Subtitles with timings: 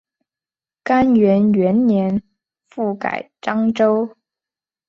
[0.83, 2.23] 干元元年
[2.65, 4.15] 复改漳州。